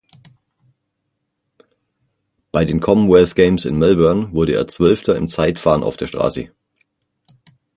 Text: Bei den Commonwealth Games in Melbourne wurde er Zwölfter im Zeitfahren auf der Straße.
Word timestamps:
Bei 2.51 2.65
den 2.65 2.79
Commonwealth 2.79 3.35
Games 3.35 3.65
in 3.65 3.77
Melbourne 3.77 4.33
wurde 4.33 4.55
er 4.55 4.67
Zwölfter 4.67 5.15
im 5.15 5.29
Zeitfahren 5.29 5.83
auf 5.83 5.95
der 5.95 6.07
Straße. 6.07 6.49